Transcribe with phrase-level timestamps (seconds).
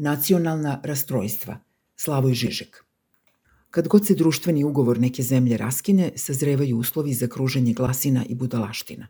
[0.00, 1.58] Nacionalna rastrojstva.
[1.96, 2.84] Slavoj Žižek.
[3.70, 9.08] Kad god se društveni ugovor neke zemlje raskine, sazrevaju uslovi za kruženje glasina i budalaština.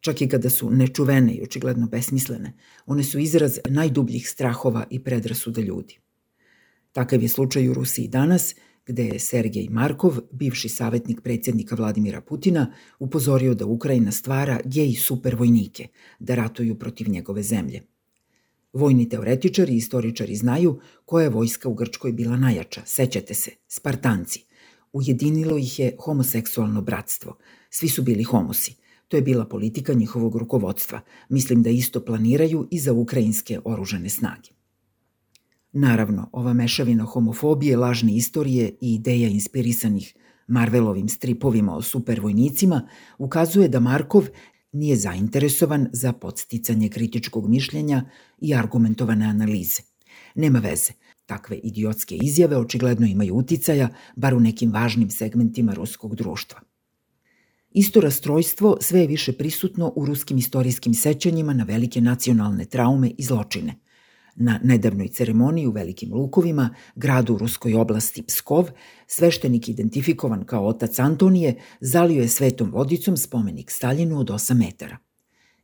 [0.00, 2.52] Čak i kada su nečuvene i očigledno besmislene,
[2.86, 5.98] one su izraz najdubljih strahova i predrasuda ljudi.
[6.92, 8.54] Takav je slučaj u Rusiji danas,
[8.86, 15.88] gde je Sergej Markov, bivši savjetnik predsjednika Vladimira Putina, upozorio da Ukrajina stvara gej supervojnike
[16.18, 17.91] da ratuju protiv njegove zemlje.
[18.72, 22.82] Vojni teoretičari i istoričari znaju koja je vojska u Grčkoj bila najjača.
[22.84, 24.44] Sećate se, Spartanci.
[24.92, 27.36] Ujedinilo ih je homoseksualno bratstvo.
[27.70, 28.74] Svi su bili homosi.
[29.08, 31.00] To je bila politika njihovog rukovodstva.
[31.28, 34.50] Mislim da isto planiraju i za ukrajinske oružane snage.
[35.72, 40.14] Naravno, ova mešavina homofobije, lažne istorije i ideja inspirisanih
[40.46, 44.26] Marvelovim stripovima o supervojnicima ukazuje da Markov
[44.72, 48.04] nije zainteresovan za podsticanje kritičkog mišljenja
[48.40, 49.82] i argumentovane analize.
[50.34, 50.92] Nema veze,
[51.26, 56.60] takve idiotske izjave očigledno imaju uticaja, bar u nekim važnim segmentima ruskog društva.
[57.70, 63.24] Isto rastrojstvo sve je više prisutno u ruskim istorijskim sećanjima na velike nacionalne traume i
[63.24, 63.74] zločine–
[64.36, 68.70] Na nedavnoj ceremoniji u Velikim Lukovima, gradu u ruskoj oblasti Pskov,
[69.06, 74.96] sveštenik identifikovan kao otac Antonije zalio je svetom vodicom spomenik Staljinu od 8 metara.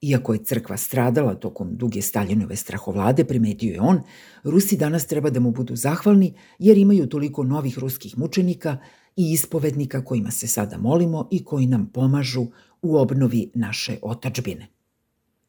[0.00, 4.00] Iako je crkva stradala tokom duge Staljinove strahovlade, primetio je on,
[4.44, 8.76] Rusi danas treba da mu budu zahvalni jer imaju toliko novih ruskih mučenika
[9.16, 12.46] i ispovednika kojima se sada molimo i koji nam pomažu
[12.82, 14.73] u obnovi naše otačbine.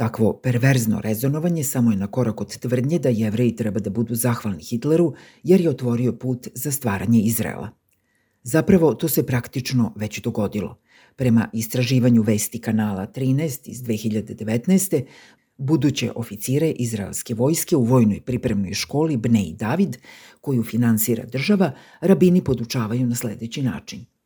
[0.00, 4.62] Takvo perverzno rezonovanje samo je na korak od tvrdnje da jevreji treba da budu zahvalni
[4.62, 5.12] Hitleru
[5.42, 7.68] jer je otvorio put za stvaranje Izraela.
[8.42, 10.78] Zapravo, to se praktično već dogodilo.
[11.16, 15.04] Prema istraživanju vesti kanala 13 iz 2019.
[15.56, 19.96] buduće oficire izraelske vojske u vojnoj pripremnoj školi Bnei David,
[20.40, 24.04] koju finansira država, rabini podučavaju na sledeći način–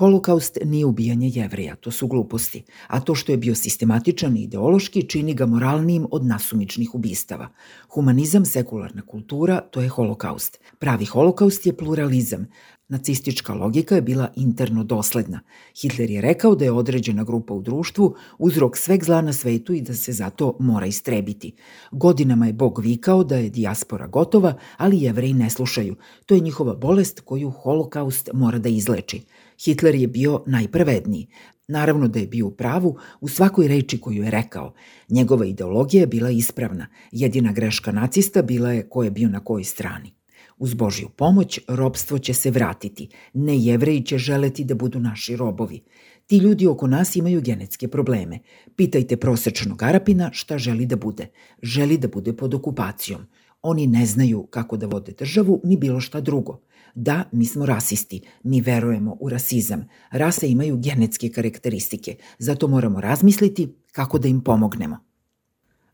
[0.00, 5.02] Holokaust nije ubijanje jevreja, to su gluposti, a to što je bio sistematičan i ideološki
[5.02, 7.48] čini ga moralnijim od nasumičnih ubistava.
[7.88, 10.58] Humanizam, sekularna kultura, to je holokaust.
[10.78, 12.46] Pravi holokaust je pluralizam.
[12.88, 15.40] Nacistička logika je bila interno dosledna.
[15.82, 19.80] Hitler je rekao da je određena grupa u društvu uzrok sveg zla na svetu i
[19.80, 21.52] da se zato mora istrebiti.
[21.90, 25.96] Godinama je Bog vikao da je dijaspora gotova, ali jevreji ne slušaju.
[26.26, 29.22] To je njihova bolest koju holokaust mora da izleči.
[29.64, 31.26] Hitler je bio najpravedniji.
[31.68, 34.72] Naravno da je bio u pravu u svakoj reči koju je rekao.
[35.08, 36.86] Njegova ideologija je bila ispravna.
[37.12, 40.12] Jedina greška nacista bila je ko je bio na kojoj strani.
[40.58, 43.08] Uz Božju pomoć robstvo će se vratiti.
[43.34, 45.80] Ne jevreji će želeti da budu naši robovi.
[46.26, 48.38] Ti ljudi oko nas imaju genetske probleme.
[48.76, 51.26] Pitajte prosečnog Arapina šta želi da bude.
[51.62, 53.26] Želi da bude pod okupacijom.
[53.62, 56.60] Oni ne znaju kako da vode državu ni bilo šta drugo.
[56.94, 59.88] Da, mi smo rasisti, mi verujemo u rasizam.
[60.10, 64.98] Rase imaju genetske karakteristike, zato moramo razmisliti kako da im pomognemo.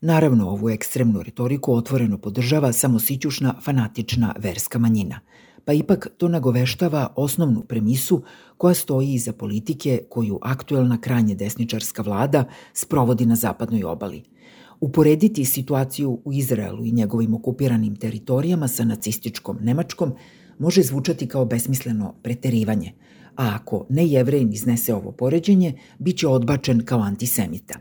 [0.01, 5.21] Naravno, ovu ekstremnu retoriku otvoreno podržava samo sićušna, fanatična verska manjina,
[5.65, 8.23] pa ipak to nagoveštava osnovnu premisu
[8.57, 14.23] koja stoji iza politike koju aktuelna krajnje desničarska vlada sprovodi na zapadnoj obali–
[14.81, 20.15] Uporediti situaciju u Izraelu i njegovim okupiranim teritorijama sa nacističkom Nemačkom
[20.59, 22.93] može zvučati kao besmisleno preterivanje,
[23.37, 27.75] a ako ne jevrejin iznese ovo poređenje, bit će odbačen kao antisemita.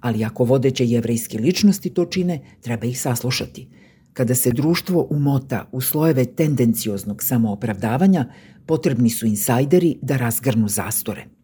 [0.00, 3.68] Ali ako vodeće jevrejske ličnosti to čine, treba ih saslušati.
[4.12, 8.26] Kada se društvo umota u slojeve tendencioznog samoopravdavanja,
[8.66, 11.26] potrebni su insajderi da razgrnu zastore–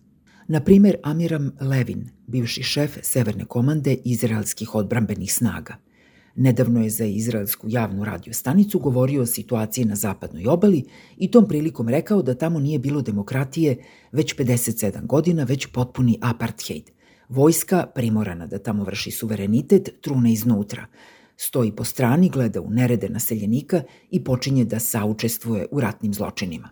[0.49, 5.77] Na primer, Amiram Levin, bivši šef Severne komande izraelskih odbrambenih snaga.
[6.37, 10.84] Nedavno je za izraelsku javnu radio stanicu govorio o situaciji na zapadnoj obali
[11.16, 13.77] i tom prilikom rekao da tamo nije bilo demokratije
[14.12, 16.91] već 57 godina, već potpuni apartheid.
[17.28, 20.87] Vojska, primorana da tamo vrši suverenitet, trune iznutra.
[21.37, 26.71] Stoji po strani, gleda u nerede naseljenika i počinje da saučestvuje u ratnim zločinima.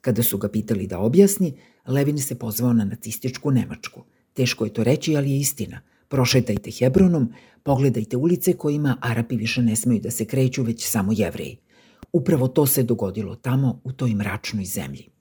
[0.00, 4.04] Kada su ga pitali da objasni, Levin se pozvao na nacističku Nemačku.
[4.32, 5.80] Teško je to reći, ali je istina.
[6.08, 7.32] Prošetajte Hebronom,
[7.62, 11.56] pogledajte ulice kojima Arapi više ne smeju da se kreću, već samo jevreji.
[12.12, 15.13] Upravo to se dogodilo tamo, u toj mračnoj zemlji.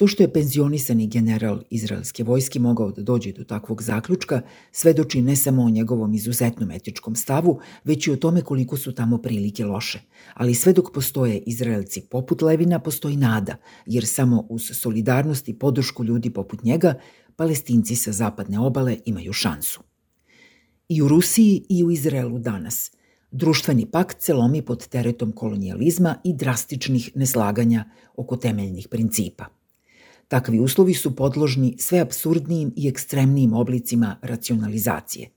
[0.00, 4.40] To što je penzionisani general izraelske vojske mogao da dođe do takvog zaključka
[4.72, 9.18] svedoči ne samo o njegovom izuzetnom etičkom stavu, već i o tome koliko su tamo
[9.18, 10.00] prilike loše.
[10.34, 13.56] Ali sve dok postoje Izraelci poput Levina, postoji nada,
[13.86, 16.94] jer samo uz solidarnost i podršku ljudi poput njega,
[17.36, 19.80] palestinci sa zapadne obale imaju šansu.
[20.88, 22.90] I u Rusiji i u Izraelu danas–
[23.32, 27.84] Društveni pakt se lomi pod teretom kolonijalizma i drastičnih neslaganja
[28.16, 29.59] oko temeljnih principa.
[30.30, 35.30] Takvi uslovi su podložni sve absurdnijim i ekstremnijim oblicima racionalizacije.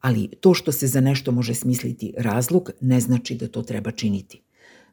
[0.00, 4.42] Ali to što se za nešto može smisliti razlog ne znači da to treba činiti.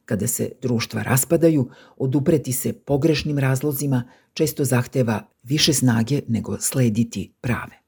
[0.05, 4.03] Kada se društva raspadaju, odupreti se pogrešnim razlozima
[4.33, 7.80] često zahteva više snage nego slediti prave.